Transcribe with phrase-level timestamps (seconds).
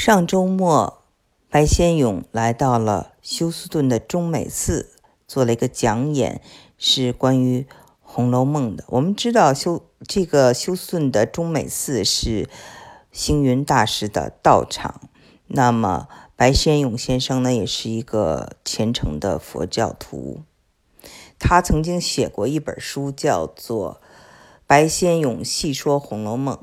[0.00, 1.02] 上周末，
[1.50, 4.94] 白先勇来到了休斯顿的中美寺，
[5.28, 6.40] 做了一个讲演，
[6.78, 7.60] 是关于
[8.00, 8.82] 《红楼梦》的。
[8.88, 12.48] 我们知道，休这个休斯顿的中美寺是
[13.12, 15.02] 星云大师的道场。
[15.48, 20.40] 那么，白先勇先生呢，也是一个虔诚的佛教徒。
[21.38, 24.00] 他曾经写过一本书，叫做
[24.66, 26.56] 《白先勇细说红楼梦》。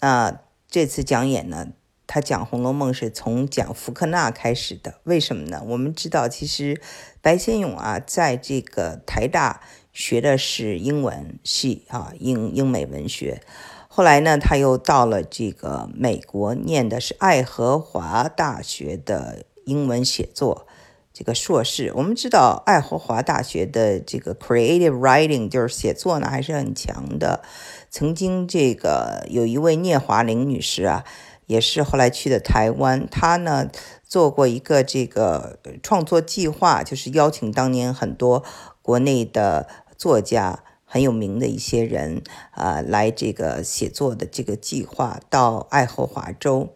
[0.00, 1.66] 那这次讲演呢？
[2.10, 5.62] 他讲《红楼梦》是从讲福克纳开始的，为什么呢？
[5.66, 6.80] 我们知道，其实
[7.20, 9.60] 白先勇啊，在这个台大
[9.92, 13.42] 学的是英文系啊，英英美文学。
[13.88, 20.66] 后来呢，他又到了这个美国念的是爱荷华大学的英文写作
[21.12, 21.92] 这个硕士。
[21.94, 27.42] 我们知道，爱荷华大学的这个 creative writing 就是写作呢，还是很强的。
[27.90, 31.04] 曾经这个有一位聂华苓女士啊。
[31.48, 33.70] 也是后来去的台湾，他呢
[34.04, 38.44] 做过一个这个创作计划，就是邀请当年很多
[38.82, 46.74] 国内的作家很有名的一些人啊来这个写作的这个计划到爱荷华州。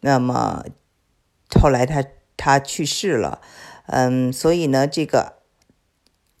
[0.00, 0.64] 那么
[1.54, 2.04] 后来他
[2.36, 3.40] 他去世了，
[3.86, 5.34] 嗯，所以呢，这个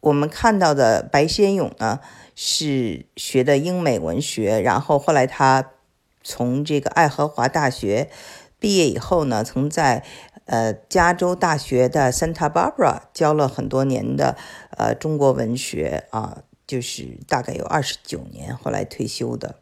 [0.00, 2.00] 我们看到的白先勇呢
[2.34, 5.70] 是学的英美文学，然后后来他。
[6.28, 8.10] 从这个爱荷华大学
[8.60, 10.04] 毕业以后呢，曾在
[10.44, 14.36] 呃加州大学的 Santa Barbara 教了很多年的
[14.76, 19.54] 呃中国文学啊，就是大概有二十九年，后来退休的。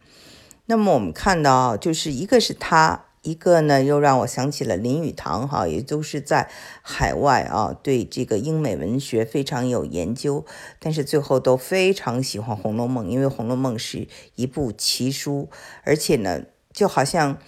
[0.64, 6.50] 那么我们看到，就是一个是他，一个呢又让我想起了林语堂哈，也都是在
[6.82, 10.44] 海外啊，对这个英美文学非常有研究，
[10.80, 15.48] 但是最后都非常喜欢《红楼梦》，因为《红楼梦》是一部奇书，
[15.84, 16.42] 而且呢。
[16.76, 17.38] 就好像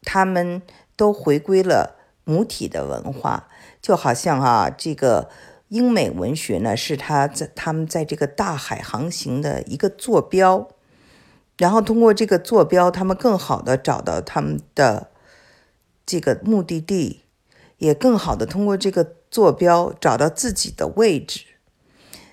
[0.00, 0.62] 他们
[0.96, 3.46] 都回归了母体的文化，
[3.82, 5.28] 就好像啊，这个
[5.68, 10.66] 英美文学呢，是他在他们在这个大海航行的一个坐标，
[11.58, 15.10] 然后通过这个坐标，他们更好的找到他们的
[16.06, 17.24] 这个目的地，
[17.76, 21.44] 也更好的通过这个坐标找到自己的位置，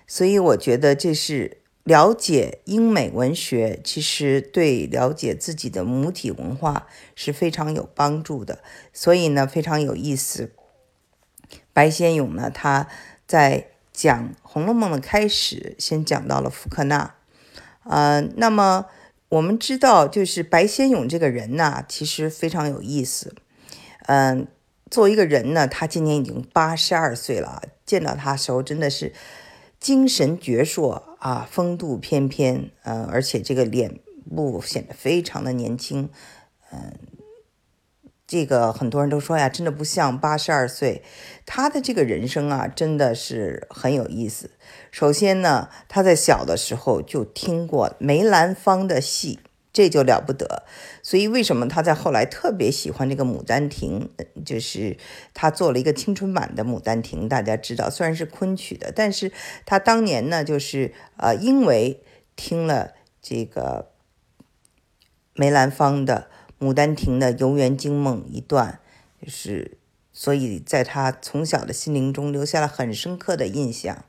[0.07, 1.57] 所以我觉得这是。
[1.83, 8.59] 了解英美文学，其实对了解自己的母体文化是非常有帮助的。
[8.93, 10.51] 所以呢，非常有意思。
[11.73, 12.87] 白先勇呢，他
[13.25, 17.15] 在讲《红楼梦》的开始，先讲到了福克纳。
[17.83, 18.85] 呃，那么
[19.29, 23.33] 我们知道，就是白先勇这个人呢，其实非常有意思。
[24.05, 24.47] 嗯，
[24.89, 27.63] 作为一个人呢，他今年已经八十二岁了。
[27.85, 29.13] 见到他的时候，真的是。
[29.79, 33.99] 精神矍铄啊，风度翩翩，呃，而且这个脸
[34.35, 36.09] 部显得非常的年轻，
[36.71, 36.97] 嗯，
[38.25, 41.03] 这个很多人都说呀，真的不像八十二岁。
[41.45, 44.49] 他的这个人生啊，真的是很有意思。
[44.89, 49.41] 首先呢，他在小的时候就听过梅兰芳的戏。
[49.73, 50.63] 这就了不得，
[51.01, 54.09] 所以为什么他在后来特别喜欢这个《牡丹亭》？
[54.43, 54.97] 就是
[55.33, 59.31] 他做了一个青春版的《牡丹亭》，大家知道，虽然是昆曲的，但是
[59.65, 62.03] 他当年呢，就是呃，因为
[62.35, 63.91] 听了这个
[65.35, 66.27] 梅兰芳的
[66.65, 68.81] 《牡丹亭》的《游园惊梦》一段，
[69.23, 69.77] 就是
[70.11, 74.03] 所以在他从小的心灵中留下了很深刻的印象。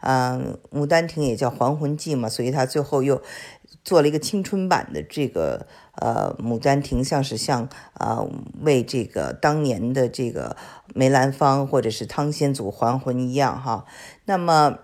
[0.00, 3.22] 嗯，《牡丹亭》也叫《还魂记》嘛，所以他最后又。
[3.84, 8.24] 做了一个青春版的这个呃《牡丹亭》，像是像啊
[8.60, 10.56] 为这个当年的这个
[10.94, 13.86] 梅兰芳或者是汤显祖还魂一样哈。
[14.26, 14.78] 那么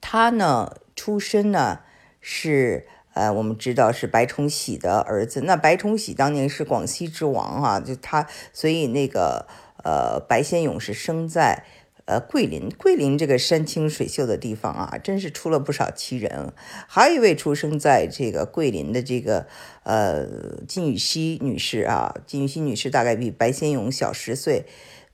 [0.00, 1.80] 他呢出身呢
[2.20, 9.46] 是呃我们知道是白崇禧的儿子，那白崇禧当年是广西之王啊，就他所以那个
[9.82, 11.64] 呃白先勇是生在。
[12.04, 16.52] 呃，桂林，桂林这个山清水秀的地方啊，真是出了不少奇人。
[16.88, 19.46] 还有一位出生在这个桂林的这个
[19.84, 20.26] 呃
[20.66, 24.66] 金雨熙女士啊，金雨熙女士大概比白先勇小十岁。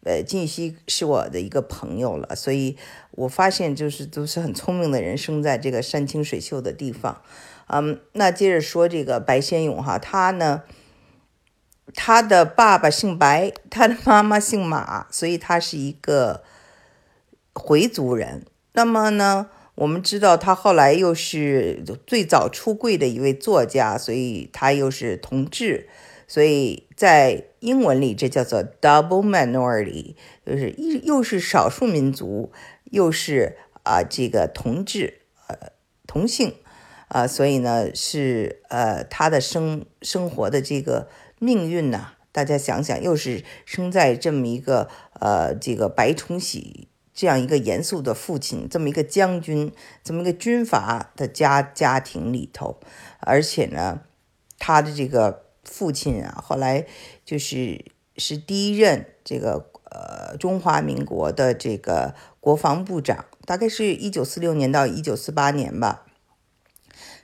[0.05, 2.79] 呃，金雨熙是我的一个朋友了，所以
[3.11, 7.21] 我发现就是都是很聪明的人，生在这个山清水秀的地方。
[7.67, 10.63] 嗯，那接着说这个白先勇哈，他呢，
[11.95, 16.43] 他的爸爸姓白，他的妈妈姓马，所以他是一个。
[17.59, 19.51] 回族人，那么呢？
[19.75, 25.89] 我们知道他后来又是最早出柜的一位作家，所以他又是同志，
[26.27, 32.51] 所以在英文里这叫做 double minority，就是一又是少数民族，
[32.91, 35.57] 又是啊这个同志，呃
[36.09, 36.57] 同性，
[37.07, 41.09] 啊，所以呢是呃他的生生活的这个
[41.39, 42.09] 命运呢。
[42.33, 44.89] 大家想想，又是生在这么一个
[45.21, 46.89] 呃这个白崇禧
[47.19, 49.73] 这样一个严肃的父亲，这么一个将军，
[50.05, 52.79] 这么一个军阀的家家庭里头，
[53.19, 54.03] 而且呢，
[54.57, 56.87] 他的这个父亲啊，后来
[57.25, 57.85] 就是
[58.17, 66.05] 是第一任这个呃中华民国的这个国防部长，大概是一九四六年到一九四八年吧。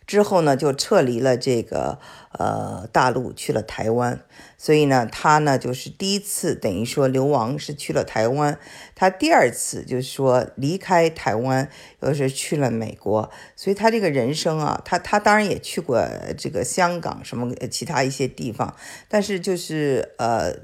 [0.07, 1.99] 之后呢，就撤离了这个
[2.33, 4.21] 呃大陆，去了台湾。
[4.57, 8.59] 所以呢，他呢就是第一次等于说流亡是去了台湾，
[8.95, 11.69] 他第二次就是说离开台湾
[12.01, 13.31] 又是去了美国。
[13.57, 16.03] 所以他这个人生啊，他他当然也去过
[16.39, 18.75] 这个香港什么其他一些地方，
[19.09, 20.55] 但是就是呃，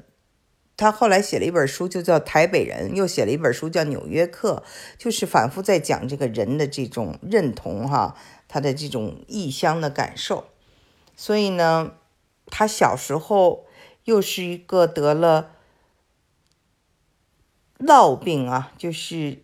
[0.81, 4.63] 他后来写了一本书，就叫《台北人》，又写了一本书叫《纽约客》，
[4.97, 8.15] 就是反复在讲这个人的这种认同哈。
[8.47, 10.43] 他的这种异乡的感受，
[11.15, 11.93] 所以呢，
[12.47, 13.65] 他小时候
[14.03, 15.51] 又是一个得了
[17.79, 19.43] 烙病啊，就是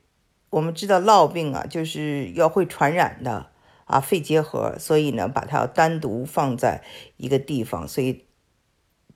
[0.50, 3.52] 我们知道烙病啊，就是要会传染的
[3.86, 6.84] 啊，肺结核，所以呢，把他要单独放在
[7.16, 8.26] 一个地方，所以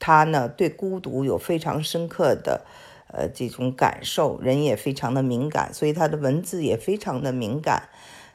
[0.02, 2.66] 他呢对孤独有非常深刻的
[3.08, 7.88] 呃这种感受，人也非常的敏感，所以他的文字也非常的敏感。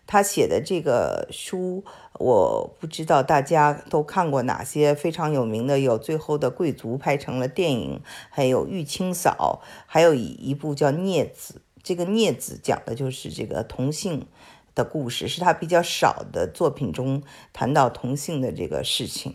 [0.06, 1.82] 他写的这个书，
[2.12, 11.54] 我不知道大家都看过哪些非常有名的，有《最后的贵族》拍成了电影，还有《玉清嫂》，还有一一部叫《孽子》。
[11.82, 14.26] 这个《孽子》讲的就是这个同性
[14.76, 19.34] 的故事，是他比较少的作品中谈到同性的这个事情。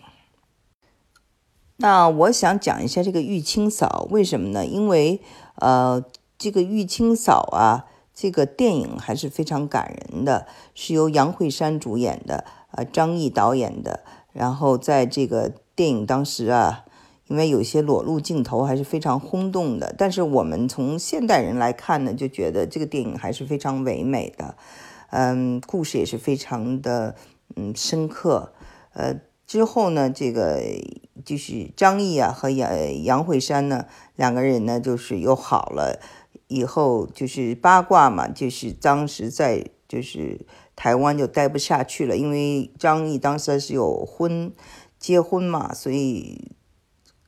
[1.82, 4.66] 那我想讲一下这个《玉清嫂》，为什么呢？
[4.66, 5.20] 因为
[5.56, 6.04] 呃，
[6.38, 7.88] 这个《玉清嫂》啊。
[8.14, 10.46] 这个电影还是非常感人的，
[10.76, 14.02] 是由杨慧珊主演的，呃，张译导演的。
[14.32, 16.86] 然后在这个电影当时啊，
[17.28, 19.96] 因为有些裸露镜头还是非常轰动的。
[19.98, 24.56] 但是我们从现代人来看呢，就觉得这个电影还是非常唯美的，
[25.10, 27.16] 嗯，故事也是非常的
[27.56, 28.52] 嗯深刻。
[28.94, 29.16] 呃，
[29.52, 30.62] 之后呢，这个
[31.26, 36.00] 就是张毅啊和杨杨慧珊呢两个人呢就是又好了。
[36.48, 44.54] 以后就是八卦嘛，就是当时在就是台湾就待不下去了，因为张毅当时是有婚
[44.98, 46.56] 结婚嘛，所以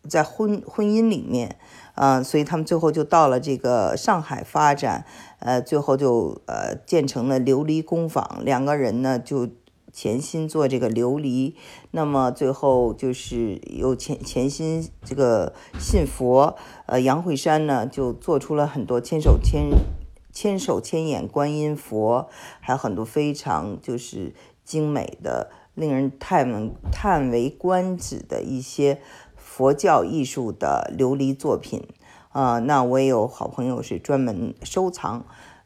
[0.08, 1.58] 在婚婚姻里面，
[1.96, 5.06] 呃，所以他们最后就到了这个上海发展，
[5.40, 9.50] 呃，最后就呃建成了琉璃工坊，两个人呢就。
[9.94, 11.54] 潜心做这个琉璃，
[11.92, 16.57] 那么最后就是又潜潜心这个信佛。
[16.88, 19.69] 呃，杨慧珊呢就做出了很多千手千
[20.31, 22.28] 千手千眼观音佛，
[22.60, 24.34] 还有很多非常就是
[24.66, 29.00] 精美的、令人叹闻叹为观止的一些
[29.36, 31.84] 佛教艺术的琉璃作品。
[32.30, 35.24] 啊，那我也有好朋友是专门收藏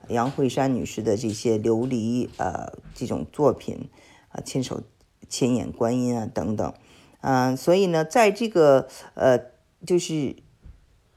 [0.09, 3.89] 杨慧珊女士的这些琉璃呃这种作品。
[4.29, 4.81] 啊，千手
[5.29, 6.74] 千眼观音啊，等等，
[7.21, 9.39] 嗯，所以呢，在这个呃，
[9.85, 10.35] 就是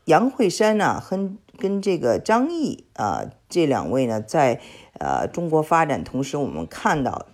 [0.04, 4.60] 杨慧珊呢，和跟这个张译啊，这两位呢，在
[4.98, 7.26] 呃中国发展同时，我们看到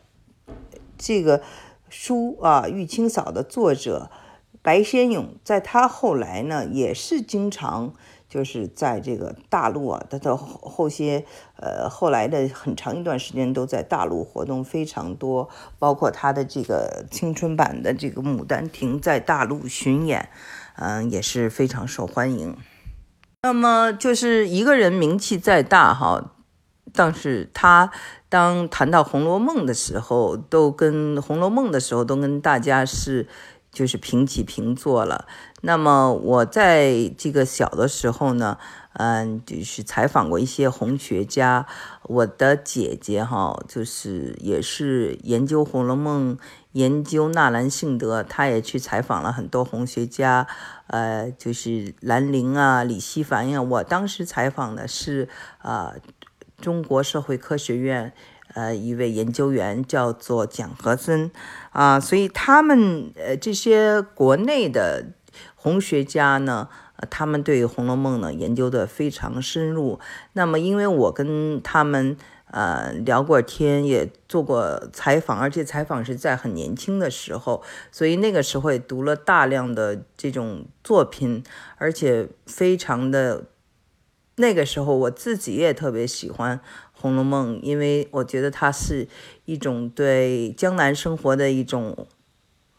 [0.98, 1.42] 这个
[1.88, 4.10] 书啊，《玉清嫂》的作者
[4.62, 7.94] 白先勇，在他后来呢，也是经常。
[8.28, 11.24] 就是在这个大陆啊，他的后后些
[11.56, 20.28] 呃后来的很长一段时间都在大陆活动非常多，包括他的这个青春版的这个《牡丹亭》在大陆巡演，
[20.74, 22.56] 嗯也是非常受欢迎。
[23.42, 26.32] 那么就是一个人名气再大哈，
[26.92, 27.92] 但是他
[28.28, 33.28] 当谈到《红楼梦》的时候，都跟《红楼梦》的时候都跟大家是。
[33.76, 35.26] 就是平起平坐了。
[35.60, 38.56] 那么我在这个小的时候呢，
[38.94, 41.66] 嗯，就是采访过一些红学家。
[42.04, 46.38] 我的姐姐哈，就是也是研究《红楼梦》、
[46.72, 50.46] 研究纳兰性德，她也去采访了很多红学家，
[50.86, 53.60] 呃，就是兰陵啊、李希凡呀。
[53.60, 55.28] 我当时采访的是
[55.58, 55.92] 啊，
[56.58, 58.14] 中国社会科学院。
[58.54, 61.30] 呃，一位研究员叫做蒋和森，
[61.70, 65.06] 啊，所以他们呃这些国内的
[65.54, 66.68] 红学家呢，
[67.10, 70.00] 他们对《红楼梦》呢研究的非常深入。
[70.32, 72.16] 那么，因为我跟他们
[72.50, 81.44] 呃聊过天，也做过采访，而且采访是在很年轻的时候，所以那个时候也读了大量的这种作品，
[81.76, 83.44] 而且非常的
[84.36, 86.58] 那个时候我自己也特别喜欢。
[86.98, 89.06] 《红楼梦》，因为我觉得它是
[89.44, 92.06] 一种对江南生活的一种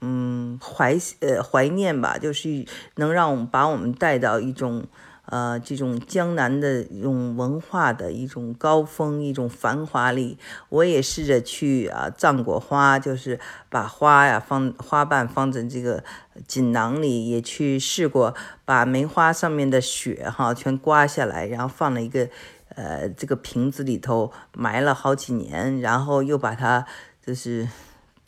[0.02, 4.86] 嗯怀呃怀念吧，就是能让我们把我们带到一种。
[5.30, 10.38] 呃，这种江南的一种文化的一种高峰，一种繁华里，
[10.70, 16.02] 我也试着去啊，葬过花，就是把花呀放花瓣放在这个
[16.48, 18.34] 锦囊里，也去试过
[18.64, 22.30] 把梅花上面的雪哈全刮下来，然后放了一个
[22.76, 26.86] 呃这个瓶子里头埋了好几年，然后又把它
[27.26, 27.68] 就是。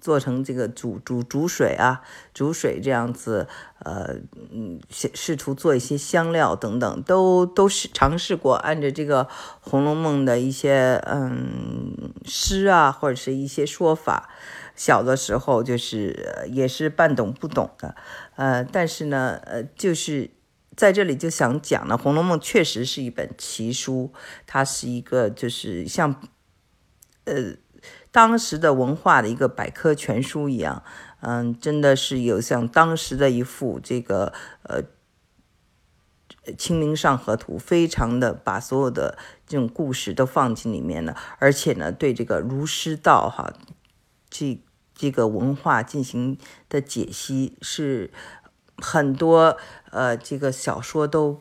[0.01, 2.01] 做成这个煮煮煮水啊，
[2.33, 4.15] 煮水这样子，呃，
[4.49, 9.25] 嗯，试试图做一些香料等等，都都是尝试过，按照这个
[9.59, 14.29] 《红楼梦》的一些嗯诗啊，或者是一些说法，
[14.73, 17.93] 小的时候就是也是半懂不懂的，
[18.37, 20.29] 呃，但是呢，呃，就是
[20.79, 24.13] 在这里就想讲呢，《红楼梦》确实是一本奇书，
[24.47, 26.15] 它是一个就是像，
[27.25, 27.57] 呃。
[28.11, 30.83] 当时的文化的一个百科全书一样，
[31.19, 34.33] 嗯，真的是有像当时的一幅这个
[34.63, 34.81] 呃
[36.57, 43.53] 《清明上河图》，非常的把所有的这种故事都放进里面了，而且呢，对这个儒释道哈
[44.27, 44.59] 这
[44.95, 48.11] 这个文化进行的解析，是
[48.81, 49.57] 很多
[49.91, 51.39] 呃这个小说都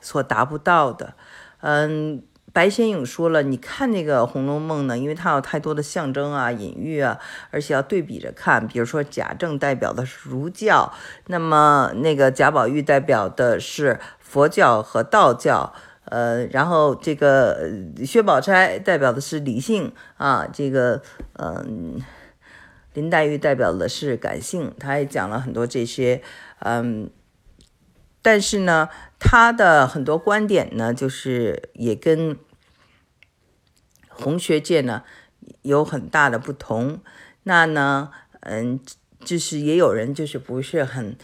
[0.00, 1.14] 所达不到的，
[1.60, 2.22] 嗯。
[2.52, 7.16] 白先勇说了，你看那个《红楼梦》呢，因为它有太多的象征啊、隐喻啊，
[7.52, 8.66] 而且要对比着看。
[8.66, 10.92] 比如说贾政代表的是儒教，
[11.28, 15.72] 那么那个贾宝玉代表的是佛教和道教，
[16.06, 17.70] 呃，然后这个
[18.04, 21.00] 薛宝钗代表的是理性啊，这个
[21.34, 22.00] 嗯，
[22.94, 24.74] 林黛玉代表的是感性。
[24.76, 26.20] 他也讲了很多这些，
[26.60, 27.10] 嗯。
[28.22, 32.36] 但是呢，他的很多观点呢，就是也跟
[34.08, 35.02] 红学界呢
[35.62, 37.00] 有很大的不同。
[37.44, 38.78] 那呢，嗯，
[39.24, 41.16] 就是也有人就是不是很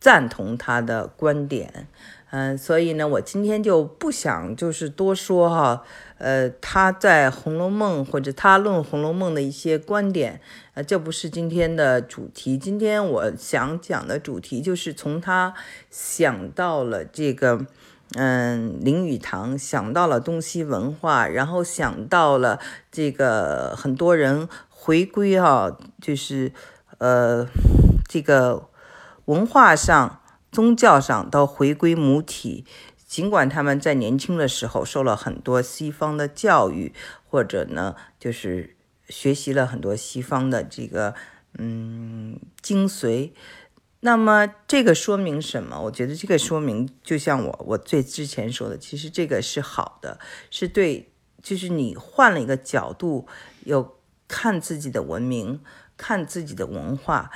[0.00, 1.86] 赞同他的观点。
[2.36, 5.84] 嗯，所以呢，我今天就不想就是多说哈，
[6.18, 10.40] 呃，他在《红楼梦》或者他论《红楼梦》的一些观点，
[10.74, 12.58] 呃，这不是今天的主题。
[12.58, 15.54] 今天我想讲的主题就是从他
[15.90, 17.64] 想到了这个，
[18.16, 22.58] 嗯，林语堂，想到了东西文化，然后想到了
[22.90, 26.50] 这个很多人回归哈，就是
[26.98, 27.46] 呃，
[28.08, 28.66] 这个
[29.26, 30.18] 文化上。
[30.54, 32.64] 宗教上都回归母体，
[33.04, 36.94] 尽管他们在年轻的时候受了很多西方的教育，
[37.28, 38.76] 或者呢，就是
[39.08, 41.16] 学习了很多西方的这个
[41.58, 43.32] 嗯精髓。
[43.98, 45.80] 那么这个说明什么？
[45.82, 50.20] 我觉得这个说明，就像我我最之前说的，其实这个是好的，
[50.50, 51.10] 是对，
[51.42, 53.26] 就是你换了一个角度，
[53.64, 55.60] 有看自己的文明，
[55.96, 57.32] 看自己的文化，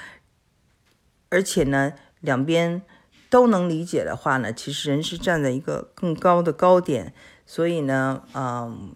[1.29, 2.83] 而且呢，两边。
[3.31, 7.13] 都能理解的话呢，其实人是站在一个更高的高点，
[7.47, 8.95] 所以呢，嗯，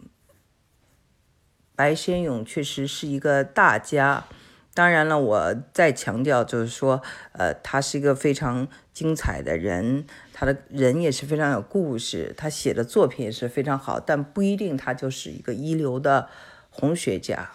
[1.75, 4.25] 白先勇确实是一个大家。
[4.75, 16.31] 当然了，我再强调就是说，呃，他是一个非常精彩的人，他的人也是非常有故事，他写的作品也是非常好，但不一定他就是一个一流的
[16.71, 17.51] 红学家。